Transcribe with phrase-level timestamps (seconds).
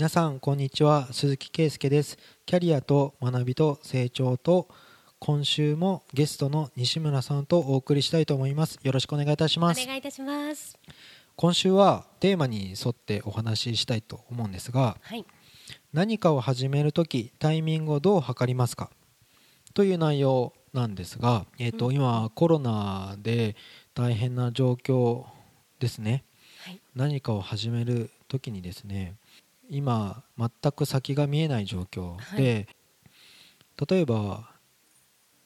[0.00, 1.12] 皆さんこんにちは。
[1.12, 2.16] 鈴木圭介です。
[2.46, 4.66] キャリアと学びと成長と
[5.18, 8.78] 今週もゲストの西村さんとお送りしたいと思います。
[8.82, 9.86] よろしくお願いいたしおます。
[9.86, 10.78] 願いいたします。
[11.36, 15.26] 今週はテーマに沿ってお話ししたいと思うんですがはい。
[15.92, 18.88] 何かを始めるときタイミングをどう測りますか？
[19.74, 21.94] という内容なんですが、えーとうん。
[21.96, 23.54] 今コロナで
[23.92, 25.26] 大変な状況
[25.78, 26.24] ですね。
[26.64, 26.80] はい。
[26.96, 29.16] 何かを始める時にですね
[29.70, 32.68] 今全く先が見えない状況で、
[33.88, 34.50] 例えば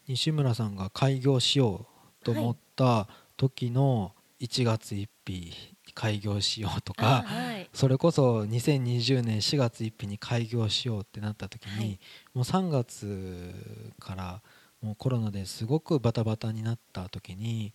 [0.09, 1.87] 西村さんが開業しよ
[2.23, 3.07] うと思った
[3.37, 7.71] 時の1月1日開業しようとか、あはい。
[7.73, 12.01] それこそ2020年4月1日に開業しようってなった時に、はい。
[12.35, 13.55] もう3月
[13.99, 14.43] から
[14.83, 17.73] もうコロナですごくバタバタになった時に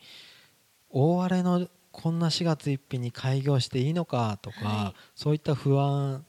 [0.89, 4.99] 大荒れのこんな4月1日に開業していいのかとか、はい。
[5.15, 6.25] そういった不安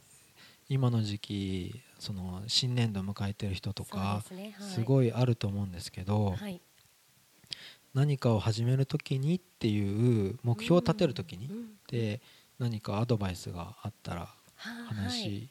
[0.70, 4.54] 今の時期その新年度を迎えてる人とかすね。
[4.56, 4.68] はい。
[4.68, 6.60] すごいあると思うんですけど、はい。
[7.92, 12.20] 何かを始める時にっていう目標を立てる時に、うんで
[12.60, 14.94] 何かアドバイスがあったらははい。
[14.94, 15.50] 話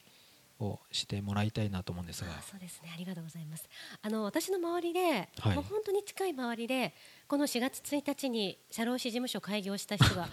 [0.62, 2.90] をしてもらいたいなと思うんですが、あそうですね。
[2.94, 3.67] ありがとうございます。
[4.02, 6.94] あの私の周りで、はいもう本当に近い周りで、
[7.28, 10.30] この4月1日に社労士事務所開業した人が2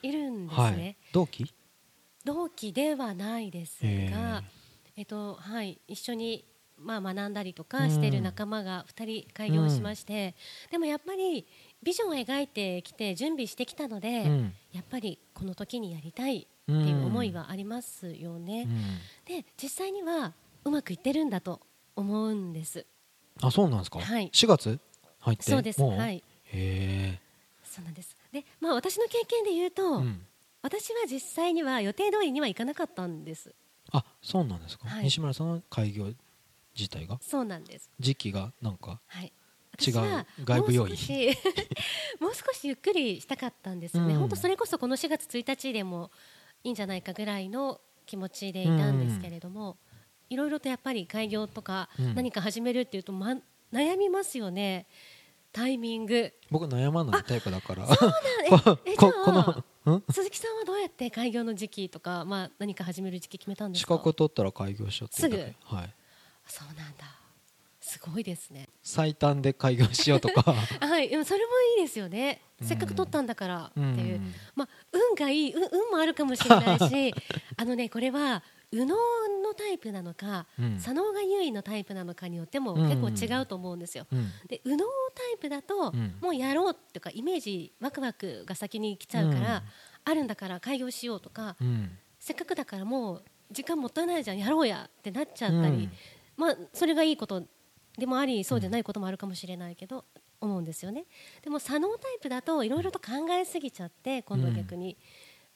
[0.00, 1.52] 人いるんですはねい。、同期？
[2.28, 4.42] 同期ではないですへがー、
[4.98, 5.02] え。
[5.02, 6.44] っとはい一緒に
[6.76, 10.34] まあ学んだりとかしてる仲間が2人開業しまして、
[10.70, 11.46] でもやっぱり
[11.82, 14.52] ビジョンを描いてきて準備してきたので、うん。
[14.72, 18.64] やっぱりこの時にやりたいってうんいう思いはありますよね。
[18.64, 18.98] うん。
[19.24, 20.34] で実際には
[20.64, 21.60] うまくいってるんだと
[21.96, 22.84] 思うんです。
[23.40, 24.30] あそうなんですか、はい。
[24.32, 24.78] 4月？
[25.20, 25.44] 入って？
[25.44, 25.82] そうです。
[25.82, 26.22] はい。
[26.52, 27.18] へ
[27.64, 28.14] そうなんです。
[28.30, 30.26] で、まあ私の経験で言うと、え、うん、
[30.68, 33.54] 私は実際には予定通りにはいかなかったんです。
[33.90, 36.12] あそうなんですか、はい西村さんの開業
[36.76, 37.18] 自体が？
[37.22, 37.90] そうなんです。
[37.98, 39.32] 時期がなんかはい。
[39.80, 40.94] 違う外部要因？
[42.20, 44.12] もう少しゆっくりしたかったんですよね。
[44.12, 46.10] うん本当それこそこの4月1日でも
[46.62, 49.78] いいんじゃないかぐらいの気持ちでいたんですけれども、
[50.28, 53.36] いろいろとやっぱり開業とかうん何か始めるっていうと、ま、
[53.72, 54.86] 悩みますよね。
[55.52, 56.32] タイミング。
[56.50, 59.64] 僕悩まないタイプだからそうなんえ えじゃこのん
[60.10, 65.28] 鈴木さんはどうやって開業の時期とか、まあ、何か始める時期決めたんです資か格取ったら開業しようってす
[65.64, 65.94] はい。
[66.46, 67.18] そうなんだ。
[67.80, 68.68] すごいですね。
[68.82, 70.42] 最短で開業しようとか。
[70.52, 71.08] はい。
[71.08, 71.24] それも
[71.78, 72.42] いいですよね。
[72.60, 74.34] せっかく取ったんだからっていう、うん。
[74.54, 75.52] まあ、運がいい。
[75.54, 77.14] 運運もあるかもしれないし。
[77.56, 78.96] あのねこれは右脳
[79.42, 80.78] のタイプなのか、うん。
[80.78, 82.88] 左脳が優位のタイプなのかによってもうん。
[82.88, 84.06] 結構違うと思うんですよ。
[84.12, 84.30] うん。
[84.46, 86.16] で右脳タイプだと、うん。
[86.20, 89.62] もうやろうとかイメージワクワクが先に来ちゃうから、うん。
[90.04, 91.90] あるんだから開業しようとか、うん。
[92.18, 95.90] せっかくだからもう時間もったいないじゃんやろうやってなっちゃったり、うん。
[96.36, 97.42] まあそれがいいこと
[97.96, 100.04] でもありそうじゃないこともあるかもしれないけど、
[100.40, 101.06] 思うんですよね。
[101.42, 104.96] でも左脳タイプだといろいろと考えすぎちゃって今度逆に、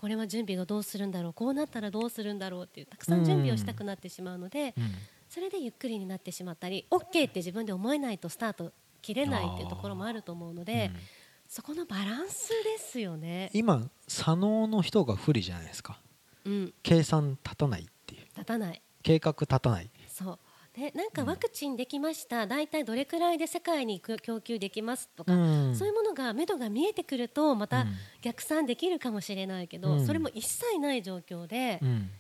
[0.02, 1.32] これは準備がどうするんだろう？
[1.32, 2.64] こうなったらどうするんだろう？
[2.64, 4.90] っていうたくさん準備をしたくなってしまうので、うん。
[5.28, 11.00] それでゆっくりになってしまったり OK って自分で思えないとスタート切れないっていうところもあると思うので、うん。
[11.46, 13.50] そこのバランスですよね。
[13.54, 16.00] 今左脳の人が不利じゃないですか。
[16.44, 18.22] うん、計算立たないっていう。
[18.22, 18.82] 立たない。
[19.04, 19.90] 計画立たない。
[20.08, 20.38] そう
[20.74, 25.76] でなんかワクチンできました、大体どれくらいで世界に供供給できますとか、ん。
[25.76, 27.88] そういうものが目処が見えてくるとまたうん。
[28.22, 30.06] 逆算できるかもしれないけど、うん。
[30.06, 32.10] それも一切ない状況で、うん。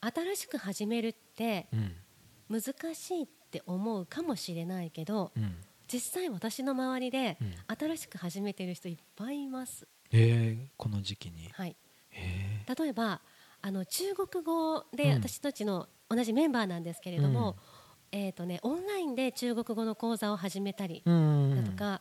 [0.00, 1.96] 新しく始めるってうん。
[2.48, 5.56] 難しいって思うかもしれないけどうん。
[5.92, 7.54] 実際私の周りでうん。
[7.76, 9.88] 新しく始めてる人いっぱいいます。
[10.12, 11.48] えーこの時期に。
[11.52, 11.76] はい、
[12.10, 13.20] へ例えば
[13.62, 14.96] あの中国語うん。
[14.96, 17.56] で私たちの同じメンバーなんですけれども、
[18.12, 22.00] えーとね、オンラインで中国語の講座を始めたりだとか、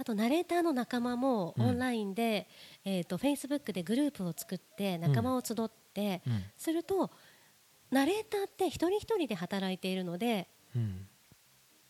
[0.00, 1.66] あとナレーターの仲間もうん。
[1.66, 2.46] オンラインで、
[2.84, 6.44] えー、と Facebook でグループを作って仲間を集って、うん。
[6.56, 7.10] すると
[7.90, 11.06] ナレーターって一人一人で働いているのでうん。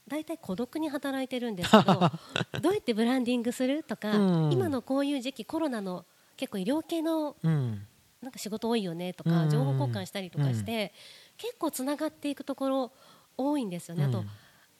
[0.07, 2.11] 大体孤独に働いてるんですけど
[2.63, 4.53] どうやってブランディングするとか、うん。
[4.53, 6.07] 今のこういう時期コロナの
[6.39, 7.87] 結構医療系のうん。
[8.23, 9.33] なんか仕事多いよねとうん。
[9.33, 10.95] か情報交換したりとかして、
[11.37, 12.93] 結構つながっていくところ
[13.39, 14.05] 多いんですよね。
[14.05, 14.31] あとうん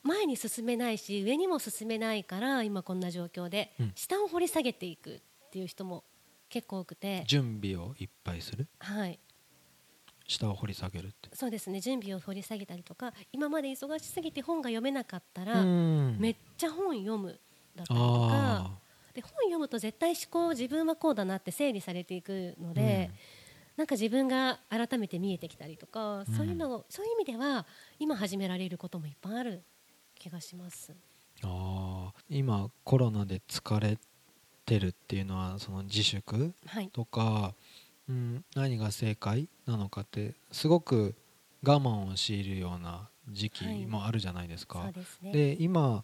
[0.05, 3.93] 前に進めないし上にも進めないから今こんな状況で、うん。
[3.97, 6.05] 下を掘り下げていくっていう人も
[6.49, 8.69] 結構多くて、準備をいっぱいする？
[8.79, 9.19] はい、
[10.27, 11.29] 下を掘り下げるって。
[11.35, 11.81] そうですね。
[11.81, 16.17] 準備を掘り下げたりとか今まで忙しすぎて本が読めなかったら、うん。
[16.19, 17.39] めっちゃ本読む
[17.75, 18.79] だったりとかあ
[19.13, 23.11] で本読むと絶対思考自分はこうだなって整理されていくので、
[23.79, 27.65] なんか自分が改めて見えてきたりとか、うんそういうのをそういう意味では
[28.01, 29.63] 今始められることもいっぱいある
[30.19, 30.93] 気がします。
[31.45, 33.97] あー今コロナで疲れ
[34.67, 37.55] てるっていうのはその自粛はい、とか、
[38.09, 41.15] うん、何が正解なのかってすごく
[41.63, 44.83] 我慢を強いるような時期もあるじゃないですか。
[44.83, 45.33] そうですね。
[45.33, 46.03] で今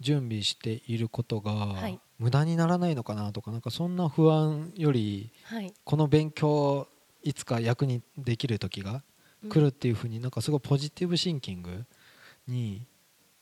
[0.00, 6.86] 準備していることがはい無駄にならないのかなとかなんかそんな不安よりはい、この勉強
[7.28, 9.02] いつか役にできる時が
[9.50, 11.84] 来るっていうふうになんかすごいポジティブシンキング
[12.46, 12.86] に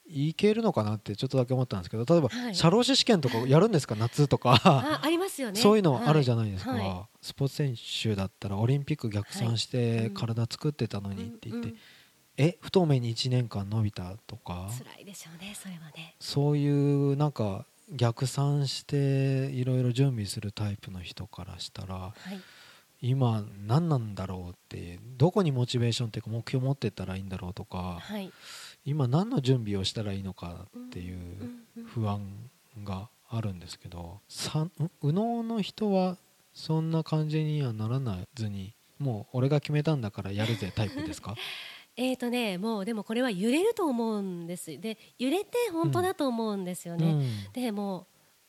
[0.09, 2.55] いけるのかなってちょっとだけ思ったんですけど例えばはい。
[2.55, 3.95] 社労士試験とかやるんですか？
[3.95, 4.61] 夏とか。
[4.65, 5.61] あありますよね。
[5.61, 7.07] そういうのあるじゃないですか、はい。
[7.23, 10.15] スポーツ選手だったらオリンピック逆算してうん。
[10.15, 11.77] 体作ってたのにって言って、うん
[12.39, 14.69] え不透明に1年間伸びたとか？
[14.79, 15.55] 辛いでしょうね。
[15.55, 16.15] それはね。
[16.21, 22.13] そういうなんか逆算していろいろ準備するタイプの人からしたらはい、
[23.01, 28.33] 今何なんだろうってどこにモチベーションっていうか目標持ってったらいいんだろうとかはい、
[28.85, 31.19] 今何の準備をしたらいいのかっていう
[31.87, 32.21] 不安
[32.85, 34.21] があるんですけど
[35.03, 36.17] 右脳の人は
[36.55, 41.35] そんな感じにはならなずにもう俺が決めたんだからやるぜタイプですか？
[41.99, 44.79] えーとね、もうでもこれは揺れると思うんです。
[44.79, 47.07] で、揺れて本当だと思うんですよね。
[47.07, 48.07] うんでも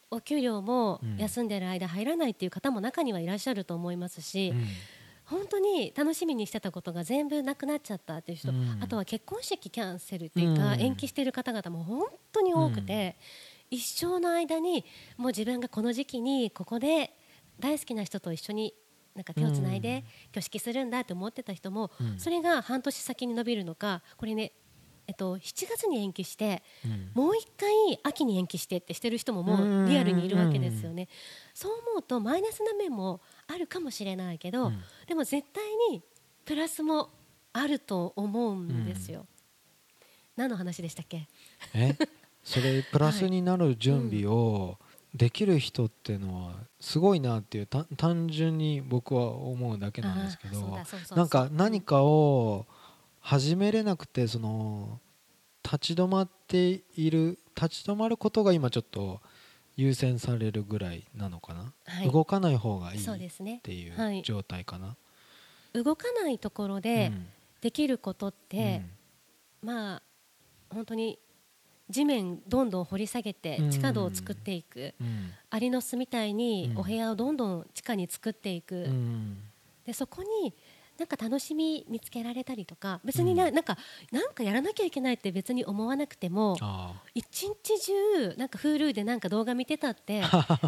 [0.09, 1.17] お給料もうん。
[1.17, 4.65] 休んでる間入らないっていう方も中にはいらっしゃると思いますし、うん。
[5.25, 8.79] 本当に楽しみにしてたことが全部なくなっちゃったっていう人、うん。
[8.81, 10.79] あとは結婚式キャンセルっていうか、うん。
[10.79, 13.17] 延期してる方々も本当に多くて、
[13.69, 14.85] 一生の間に
[15.17, 17.11] もう自分がこの時期にここで
[17.59, 18.73] 大好きな人と一緒に
[19.13, 22.19] なんか手をつないで挙式するんだって思ってた人も、うん。
[22.19, 24.53] それが半年先に伸びるのかこれね、
[25.07, 27.11] えっと、7月に延期してうん。
[27.13, 31.07] もう一回秋に延期してってしてる人ももうリアルにいるわけですよね。
[31.53, 34.83] そう思うとマイナスな面もあるかもしれないけど、うん。
[35.07, 36.01] でも絶対に
[36.45, 37.09] プラスも
[37.53, 39.25] あると思うんですよ。
[40.35, 41.27] 何の話でしたっけ？
[41.73, 41.95] え？
[42.43, 44.77] それプラスになる準備を
[45.15, 50.77] できる人っていうのはすごいなっていうた単純に僕は思うだけなんですけど
[51.15, 52.67] なんか何かを
[53.27, 55.01] 始めれなくてその
[55.61, 59.19] 立ち止まっている立ち止まることが今ちょっと
[59.75, 62.09] 優先されるぐらいなのかな、はい。
[62.09, 63.59] 動かない方がいいっそうですね。
[63.63, 64.21] ていはい。
[64.21, 64.95] う状態かな？
[65.73, 67.27] 動かないところでうん。
[67.59, 68.81] できることって、
[69.61, 70.01] まあ
[70.73, 71.19] 本当に
[71.89, 73.71] 地面どんどん掘り下げてうん。
[73.71, 75.31] 地下道を作っていく、うん。
[75.49, 76.79] アリの巣みたいにうん。
[76.79, 79.37] お部屋をどんどん地下に作っていく、うん。
[79.85, 80.53] でそこに
[80.97, 83.53] なんか楽しみ見つけられたりとか別にな,、うん。
[83.53, 83.77] なんか
[84.11, 90.23] なんかやらなきゃいけないって別に思わなくてもあ一日中なんか Hulu でなんか動画見てたって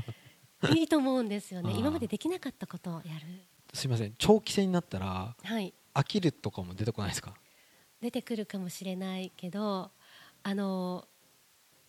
[0.75, 1.73] いいと思うんですよね。
[1.77, 3.27] 今までできなかったことをやる。
[3.73, 4.13] ーすいません。
[4.17, 5.73] 長期戦になったらはい。
[5.93, 7.35] 飽きるとかも出てこないですか？
[8.01, 9.91] 出てくるかもしれないけど
[10.43, 11.05] あの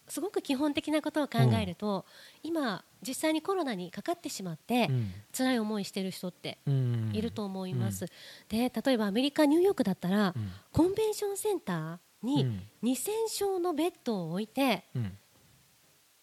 [0.09, 2.05] すごく基本的なことを考えると、
[2.43, 5.13] 今実際にコロナにかかってしまって、うん。
[5.37, 7.11] 辛い思いしてる人ってうん。
[7.13, 8.07] いると思います、
[8.49, 10.53] で例えばアメリカニューヨークだったら、うん。
[10.73, 13.11] コンベンションセンターうにん2000
[13.41, 15.17] 床のベッドを置いてうん。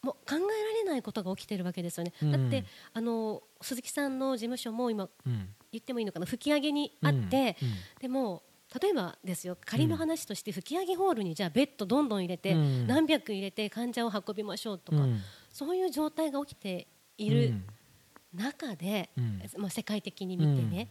[0.04, 2.32] もう考えられないことが起きてるわけですよね、うん。
[2.32, 5.50] だってあの鈴木さんの事務所も今うん。
[5.70, 6.26] 言ってもいいのかな？
[6.26, 7.70] 吹き上げにあって、うん。
[8.00, 8.42] でも
[8.82, 12.88] 例えばですよ仮の話として吹き上げホールにじゃあベッドどんどん入れて、うん。
[12.88, 15.22] 何百入れて患者を運びましょうとか、うん。
[15.52, 17.54] そういう状態が起きている
[18.34, 19.42] 中で、うん。
[19.58, 20.90] まあ、世界的に見てね、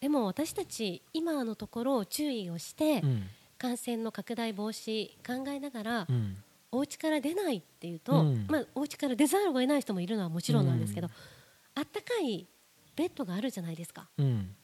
[0.00, 3.22] でも私たち今のところ注意をして、うん。
[3.58, 6.36] 感染の拡大防止考えながら、うん。
[6.72, 8.46] お家から出ないっていうと、うん。
[8.48, 11.12] まあ、お家から出ざるを得ない人もいるのはもちろんなんですけど、うん。
[11.74, 12.46] あったかい
[12.96, 14.08] ベッドがあるじゃないですか。
[14.16, 14.56] うん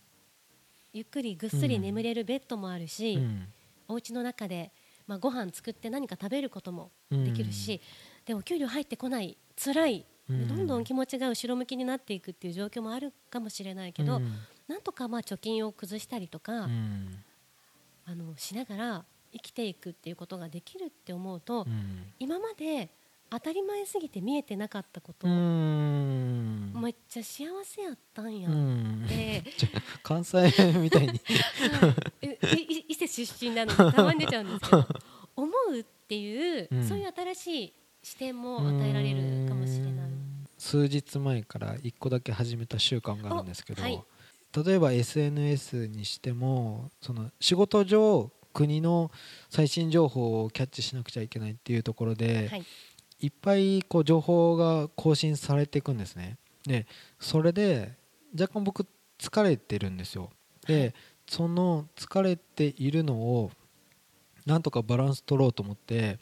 [0.92, 3.46] ゆっくりぐっすり眠れるベッドもあるし、うん。
[3.88, 4.70] お家の中で、
[5.06, 7.80] まあ、ご飯作って何か食べることもできるし、
[8.24, 10.48] でお給料入ってこない辛い、うん。
[10.48, 14.32] どんどん気持ちが後ろ向きになっていくっていう状況もあるかもしれないけど、うん。
[14.68, 17.24] なんとかまあ貯金を崩したりとか、うん。
[18.04, 22.12] あのしながら生きていくっていうことができるって思うと、うん。
[22.18, 22.90] 今まで
[23.32, 26.70] 当たり前すぎて見えてなかったこと、うん。
[26.82, 28.50] めっちゃ幸せやったんや。
[28.50, 29.42] うっんて、
[30.02, 31.18] 関西みたいに。
[32.88, 34.86] 伊勢出身なのでたまに出ちゃうんですけど
[35.34, 36.86] 思うっていう、うん。
[36.86, 37.72] そういう新しい
[38.02, 40.10] 視点も与えられるかもしれない。
[40.58, 44.02] 数日前から1個だけ始めた習慣があるんですけど、おはい。
[44.62, 49.10] 例えば SNS にしてもその仕事上国の
[49.48, 52.66] 最新情報をキャッチしなくちゃいけないっていうところで、はい
[53.22, 56.38] い、っぱいこう情報が更新されていくんですね。
[56.64, 56.86] で
[57.18, 57.96] それで
[58.38, 58.86] 若干僕
[59.18, 60.30] 疲れてるんですよ。
[60.66, 60.94] で
[61.28, 63.50] その疲れているのを
[64.46, 66.18] なんとかバランス取ろうと思って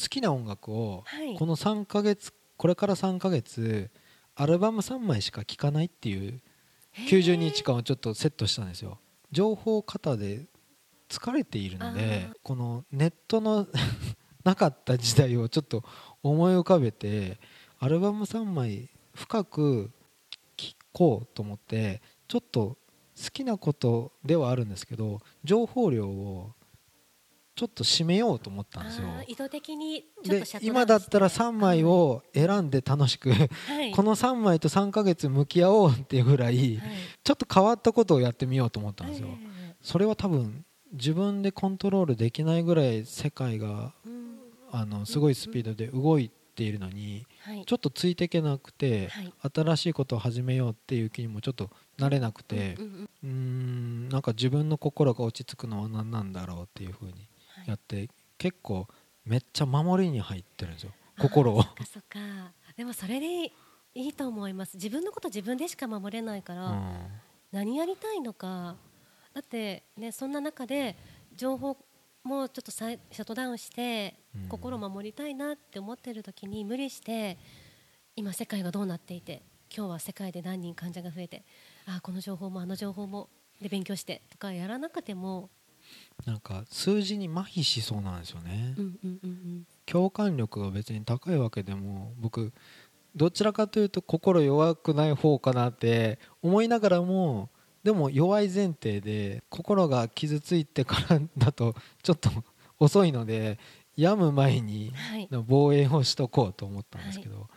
[0.00, 1.36] 好きな音楽をはい。
[1.36, 3.90] この3ヶ月これから3ヶ月
[4.34, 6.40] アルバム3枚しか聴かないっていう
[7.08, 8.98] 90日間をちょっとセットしたんですよ。
[9.30, 10.46] 情報過多で
[11.08, 13.66] 疲れているのでこのネットの
[14.44, 15.84] なかった時代をちょっと
[16.22, 17.38] 思い浮かべて
[17.78, 19.90] アルバム3枚深く
[20.56, 22.76] 聴こうと思ってちょっと
[23.22, 26.52] 好きなことではあるんですけど情報量を
[27.56, 29.08] ちょっと締めようと思ったんですよ。
[29.26, 33.44] 意図的にで今だったらして3枚を選んで楽しくは
[33.82, 33.92] い。
[33.92, 36.90] この3枚と3ヶ月向き合おうっていうぐらいはい。
[37.22, 39.28] ちょっと変わったことをやってみようと思ったんですよ。
[39.28, 44.29] ええそれは多分自分でコントロールできないぐらい世界がうん
[44.72, 47.64] あのすごいスピードで動いているのにはい。
[47.66, 49.32] ちょっとついていけなくてはい。
[49.54, 52.76] 新しいことを始めようっていう気にもちょっとなれなくて
[53.22, 57.12] うんなんか自分の心が落ち着くのは何なんだろうっていうふうに
[57.56, 57.68] はい。
[57.68, 58.08] やって
[58.38, 58.86] 結構
[59.24, 61.62] めっちゃ守りに入ってるんですよ心を。
[61.62, 62.18] そっか
[62.76, 63.52] でもそれで
[63.94, 64.76] いいと思います。
[64.76, 66.96] 自分のこと自分でしか守れないから、うん。
[67.52, 68.76] 何やりたいのか。
[69.34, 70.96] だってねそんな中で
[71.34, 71.76] 情報
[72.22, 77.36] もちょっとシャットダウンしてうん心を守りたいなって思ってる時に無理して
[78.16, 79.42] 今世界がどうなっていて
[79.74, 81.44] 今日は世界で何人患者が増えて
[81.86, 83.28] あーこの情報もあの情報も
[83.60, 85.50] で勉強してとかやらなくても
[86.26, 89.66] なんか数字に麻痺しそうなんですよね、うんうんうんうん。
[89.86, 92.52] 共感力が別に高いわけでも僕
[93.16, 97.48] どちらかというと心弱くない方かなって思いながらも
[97.82, 102.30] でも弱い前提で心が傷ついてからだとちょっと
[102.78, 103.58] 遅いので
[104.00, 105.28] 病む前にはい。
[105.46, 107.48] 防衛をしとこうと思ったんですけど、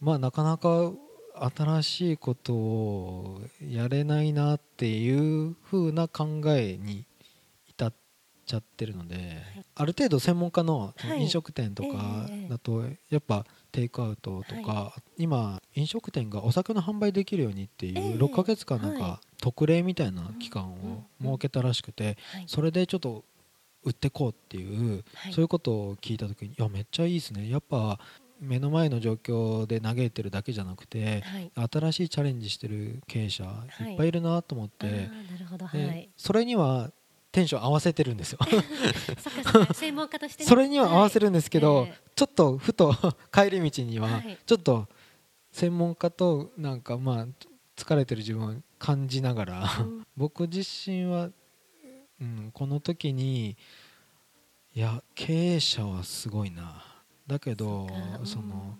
[0.00, 0.92] まあなかなか
[1.56, 7.04] 新しいことをやれないなっていう風な考えに
[7.68, 7.92] 至っ
[8.46, 9.42] ちゃってるので、
[9.74, 11.22] ある程度専門家のはい。
[11.22, 22.44] 飲食店とかええだとやっぱテイクアウトとか、今飲食店がお酒の販売できるようにっていうええ6ヶ月間なんはか特例みたいな期間を設けたらしくてはい。
[22.46, 23.24] それでちょっと
[23.84, 25.32] 売ってこうっていうはい。
[25.32, 27.48] そういうことを聞いた時にいやめっちゃいいですね。
[27.48, 27.98] やっぱ
[28.40, 31.50] 目の前の状況で嘆いてるだけじゃなくてはい。
[31.72, 33.90] 新しいチャレンジしてる経営者はい。
[33.92, 35.66] いっぱいいるなと思って、あーなるほど。
[35.66, 36.08] はでい。
[36.16, 36.90] それには
[37.32, 38.38] テンション合わせてるんですよ。
[39.18, 40.48] そっかそっか専門家としてね。
[40.48, 41.94] それには合わせるんですけど、はいえ。
[42.14, 42.94] ちょっとふと
[43.32, 44.38] 帰り道にははい。
[44.44, 44.88] ちょっと
[45.50, 47.26] 専門家となんかまあ
[47.76, 50.06] 疲れてる自分を感じながら、うん。
[50.16, 51.30] 僕自身は、
[52.22, 53.56] うん、この時に
[54.74, 56.84] いや経営者はすごいな。
[57.26, 57.88] だけど
[58.24, 58.78] その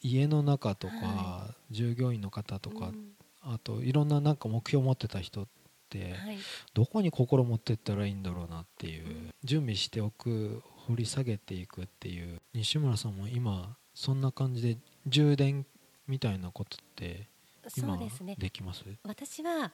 [0.00, 3.12] 家の中とか、は従業員の方とか、うん。
[3.42, 5.46] あといろんななんか目標を持ってた人っ
[5.88, 6.38] て、はい。
[6.74, 12.40] どこに心持ってったらいいんだろうなっていう、うん準備しておく掘り下げていくっていう。
[12.52, 15.64] 西村さんも今そんな感じで充電
[16.06, 17.28] みたいなことって
[17.68, 18.34] そ今うですね。
[18.36, 18.84] できます？
[19.04, 19.72] 私は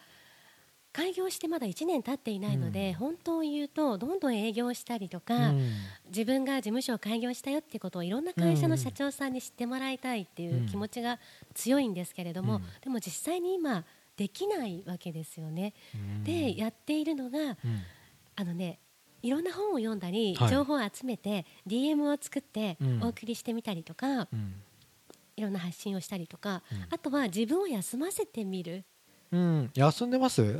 [0.95, 2.95] 開業してまだ1年経っていないので、うん。
[2.95, 5.73] 本当を言うとどんどん営業したりとか、うん。
[6.07, 11.19] 自分が事務所を開業したよっていうことをいろんな会社の社長さんに知ってもらいたいっていう気持ちが
[11.53, 12.63] 強いんですけれども、うん。
[12.81, 13.85] でも実際に今
[14.17, 15.75] できないわけですよね。
[15.97, 16.25] うん。
[16.25, 17.57] でやっているのがうん。
[18.37, 18.79] あのね
[19.23, 20.49] いろんな本を読んだり、はい。
[20.49, 23.03] 情報を集めて DM を作ってうん。
[23.03, 24.63] お送りしてみたりとか、うん。
[25.37, 26.87] いろんな発信をしたりとか、うん。
[26.89, 28.85] あとは自分を休ませてみる
[29.33, 30.59] うん、休んでます？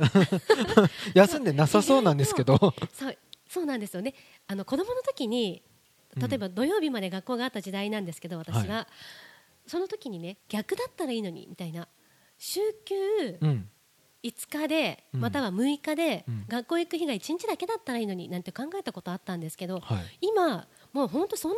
[1.13, 2.57] 休んでなさそうなんですけど。
[2.93, 3.17] そう
[3.47, 4.13] そうなんですよね。
[4.47, 5.61] あの子供の時に
[6.17, 8.87] 例えば土曜日まで学校があった時代なんですけど私は、は
[9.67, 11.87] その時にね逆だったらいいのにみたいな
[12.37, 13.69] 週休うん。
[14.23, 15.21] 5日で、うん。
[15.21, 16.45] または6日で、うん。
[16.47, 20.17] 学校行く日が1日だけだったらいいのになんて考えたことあったんですけどはい。
[20.21, 21.57] 今もう本当そんな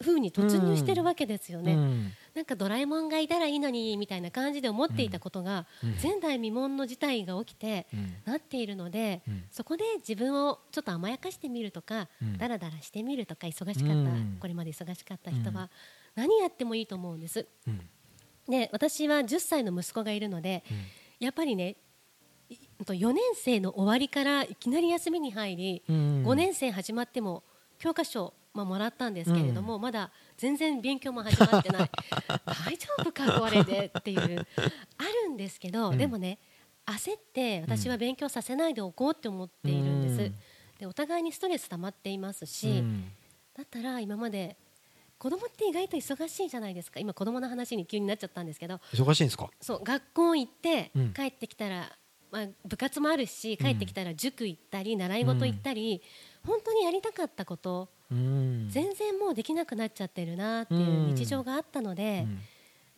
[0.00, 5.90] 風に突入してるわけですよね、うんなんかドラえもんがいたらいいのにみたいな感じで思っていたことが、うん。
[6.00, 8.14] 前代未聞の事態が起きて、うん。
[8.24, 9.44] なっているので、うん。
[9.50, 12.38] そこで自分をちょっと甘やかしてみるとか、うん。
[12.38, 14.38] だらだらしてみるとか忙しかった、うん。
[14.40, 15.56] これまで忙しかった人うん。
[15.56, 15.68] は
[16.14, 17.44] 何やってもいいと思うんです。
[17.66, 17.80] うん。
[18.48, 20.62] で私は10歳の息子がいるので
[21.20, 21.76] やっぱりね
[22.48, 26.24] いと4年生の終わりからいきなり休みに入り、うん。
[26.24, 27.42] 5年生始まっても
[27.78, 31.90] 教科書、まあ、もらったんですけれども、まだ全然勉強も始まってない。
[32.64, 34.46] 大丈夫かこれでっていう。
[34.96, 35.98] あるんですけど、うん。
[35.98, 36.38] でもね
[36.86, 40.34] 焦って私は勉強させないでおこうって思っているんです、うん。
[40.78, 43.10] でお互いにストレス溜まっていますし、うん。
[43.54, 44.56] だったら今まで
[45.18, 47.00] 子供って意外と忙しいじゃないですか。
[47.00, 49.50] 今子供の話に急になっちゃったんですけど忙しいんですか？
[49.60, 51.12] そう学校行ってうん。
[51.12, 51.90] 帰ってきたら、
[52.30, 56.00] まあ、部活もあるし帰ってきたら塾行ったり習い事行ったり、
[56.46, 62.26] 本当にやりたかったことうん全然もうできなくなっちゃってるなっていう日常があったので、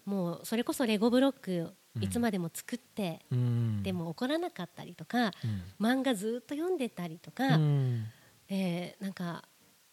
[0.04, 3.20] もうそれこそレゴブロックいつまでも作って、
[3.82, 5.32] でも怒らなかったりとか
[5.80, 5.86] うん。
[5.86, 8.04] 漫画ずっと読んでたりとか、うん。
[8.48, 9.44] えーなんか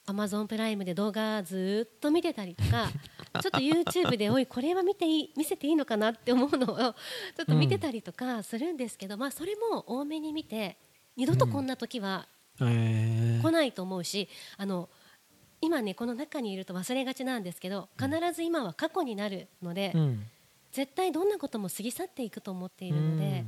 [0.10, 2.90] アマゾンプライムで動画ずっと見てたりとか
[3.42, 6.90] ちょっと YouTube でおいこれは見ていい見せていいのかなって思うのをちょ
[7.42, 10.78] っと見てたりとかするんですけど、まあそれも多めに見て
[11.18, 12.26] 二度とこんな時は
[12.62, 13.42] えー。
[13.42, 14.90] 来ないと思うし、あの
[15.62, 20.24] 今ねこの中にいると忘れがちなんですけど必ず今は過去になるので、うん。
[20.72, 23.46] 絶対どんなことも過ぎ去っていくと思っているので、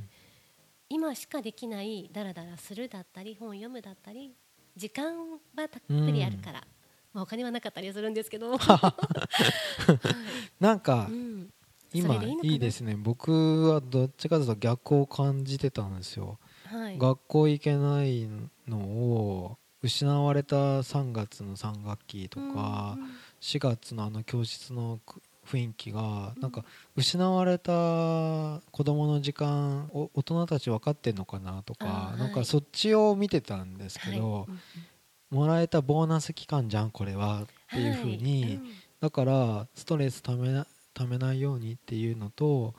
[0.88, 4.32] 今しかできないダラダラするだったり本読むだったり
[4.76, 5.14] 時間
[5.54, 6.64] はたっぷりあるから、
[7.12, 8.58] まあ、お金はなかったりするんですけど、
[10.58, 11.50] なんかうん。
[11.92, 12.94] 今いいですね。
[12.96, 16.38] 僕はどっちかというと逆を感じてたんですよ。
[16.66, 18.28] はい、学校行けない
[18.68, 23.10] のを失われた3月の3学期とかうん
[23.40, 26.62] 4月のあの教室のく雰囲気がなんか
[26.94, 27.72] 失われた
[28.70, 34.18] 子供の時間を大人たち分かってんのかなとあかーなんかはいそっちを見てたんですけはい。
[34.20, 34.46] ど
[35.30, 38.18] もらえたボーナス期間じゃんこれはっていうふうはい。
[38.18, 38.66] にうん。
[39.00, 42.74] だからストレスためなためないようにっていうのと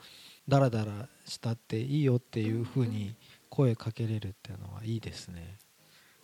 [0.48, 3.16] ダラダラしたっていいよっていうふうに
[3.50, 5.58] 声かけれるっていうのはいいですね。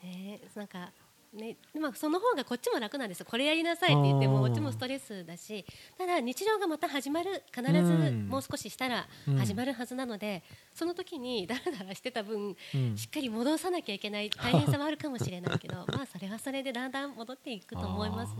[0.03, 0.91] ねなんか
[1.33, 3.25] ねまあ、その方がこっちも楽なんですよ。
[3.29, 5.65] これやりなさいって言ってもこっちもストレスだし
[5.97, 8.29] ただ日常がまた始まる必ずうん。
[8.29, 10.41] もう少ししたらうん始まるはずなので、
[10.73, 12.97] その時にダラダラしてた分うん。
[12.97, 18.37] しっかり戻さなきゃいけない大変さはあるかもしれないけど まあそれはそれでだんだん戻っていくと思いますし。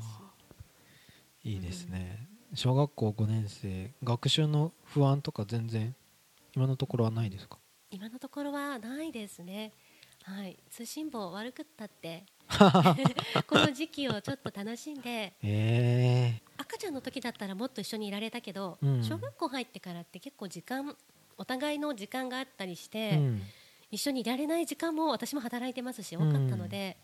[1.44, 2.26] いいですね。
[2.56, 5.94] 小学校5年生学習の不安とか全然
[6.56, 7.60] 今のところはないですか？
[7.92, 9.74] 今のところはないですね。
[10.30, 12.26] はい、通信簿悪くったって。
[13.48, 16.42] この時期をちょっと楽しんでえ。
[16.58, 19.04] 赤ちゃんの時だったらもっと一緒にいられたけど、うん。
[19.04, 20.96] 小学校入ってからって結構時間
[21.38, 23.42] お互いの時間があったりして、えうん。
[23.90, 26.98] 一緒にいられない時間も私も働いてますし多かったので、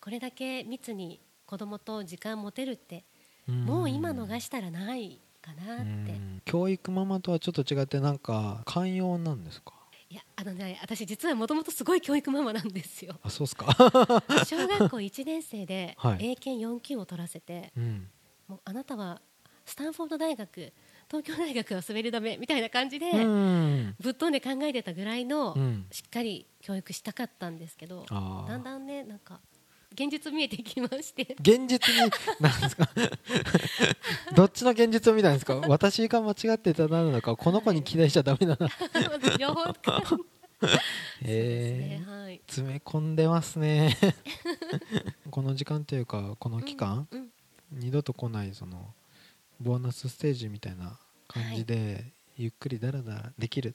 [0.00, 3.04] これだけ密に子供と時間持てるって、
[3.46, 6.42] もう今逃したらないかなって、うん。
[6.46, 9.73] 教育ママとはちょっと違ってなんか寛容なんですか？
[10.14, 13.16] いやあのね私実はもともとすごい教育ママなんですよ。
[13.24, 13.66] あそうっすか、
[14.46, 16.30] 小学校1年生ではい。
[16.30, 18.08] 英検4級を取らせて、うん、
[18.46, 19.20] もうあなたは
[19.66, 20.72] スタンフォード大学
[21.08, 23.96] 東京大学は滑り止めみたいな感じで、うん。
[23.98, 25.86] ぶっ飛んで考えてたぐらいの、うん。
[25.90, 29.40] しっかり教育したかったんですけどだんだんねなんか
[29.94, 31.36] 現実見えてきまして。
[31.40, 32.88] 現実になんですか？
[34.34, 35.54] どっちの現実を見たんですか？
[35.68, 38.68] 私が間違ってたなのかこの子に期待しちゃダメだな。
[39.38, 39.72] 両方
[41.22, 42.00] え。
[42.00, 42.40] ねはい。
[42.46, 43.96] 詰め込んでますね。
[45.30, 47.28] この時間というかこの期間、うんうん。
[47.72, 48.94] 二度と来ないその
[49.60, 53.72] ボーナスステージみたいな感じで、ゆっくりダラダラできるっ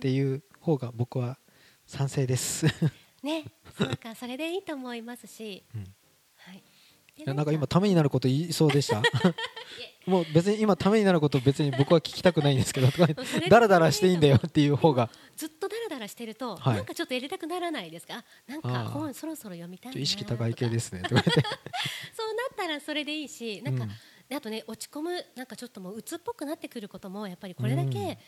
[0.00, 1.38] ていう方が僕は
[1.86, 2.66] 賛成です、
[3.22, 3.44] ね
[3.78, 5.80] なんかそれでいいと思いますし、うん
[6.36, 6.62] はい。
[7.16, 9.02] でいやなんか今ためになること言いそうでした。
[10.06, 15.10] もう別に今ためになること別に僕は聞きたくないんですけどとか言ってそれでダラダラしていいんだよっていう方が。
[15.36, 16.76] ずっとダラダラしてると、はい。
[16.76, 18.14] なんかちょっとやりたくならないですか？
[18.16, 21.24] あなんか本そろそろ読みたいな意識高い系ですね そうなっ
[22.56, 23.90] たらそれでいいしなんか、うん。
[24.28, 27.90] であとね落ち込むなんかちょっともう鬱っぽくなってくることもやっぱりこれだうん。
[27.90, 28.18] け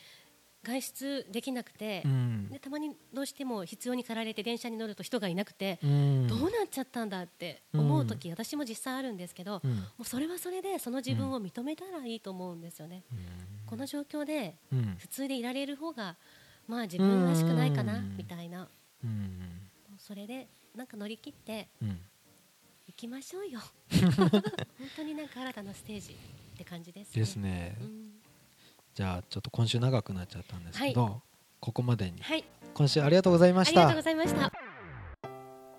[0.64, 2.48] 外出できなくて、うん。
[2.48, 6.26] でたまにどうしても必要に駆られて電車に乗ると人がいなくて、うん。
[6.28, 9.76] どうなっちゃったんだって思う時、私も実際あるんですけど、うん。
[9.76, 13.02] もうそれはそれでその自分を認めたらいいと思うんですよね。
[13.66, 14.96] この状況でうん。
[14.98, 16.16] 普通でいられる方が
[16.68, 18.16] まあ自分らしくないかなうん。
[18.16, 18.68] みたいな。
[19.04, 19.40] うん。
[19.98, 20.46] それで
[20.76, 22.00] なんか乗り切ってうん。
[22.88, 23.60] いきましょうよ。
[24.16, 24.30] 本
[24.96, 27.20] 当になんか新たなステージって感じですね。
[27.20, 27.76] ですね。
[27.80, 28.21] うん
[28.94, 31.22] じゃあちょっと今週長くなっちゃったんですけど、
[31.60, 32.20] ここまでに。
[32.20, 33.88] はい、今週ありがとうございました。
[33.88, 34.52] ありがとうございました。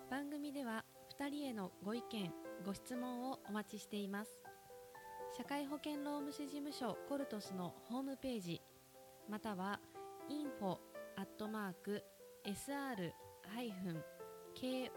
[0.10, 0.84] 番組では
[1.20, 2.34] 2人へのご意見
[2.66, 4.32] ご質問をお待ちしています。
[5.38, 8.62] 社会保険労務士事務所コルトスのホームページ
[9.28, 9.80] または
[10.30, 10.78] info
[11.18, 12.04] アットマーク
[12.46, 13.12] sr
[13.48, 14.04] ハイフン
[14.56, 14.94] kolutus